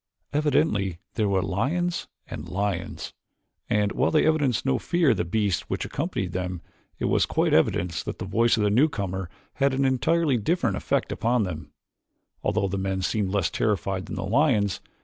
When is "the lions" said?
14.15-14.81